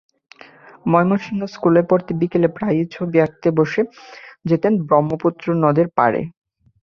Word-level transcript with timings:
ময়মনসিংহে 0.85 1.47
স্কুলে 1.53 1.81
পড়তে 1.89 2.11
বিকেলে 2.21 2.47
প্রায়ই 2.55 2.85
ছবি 2.95 3.17
আঁকতে 3.19 3.49
বসে 3.57 3.81
যেতেন 4.45 4.73
ব্রহ্মপুত্র 4.87 5.45
নদের 5.63 5.87
পাড়ে। 5.97 6.21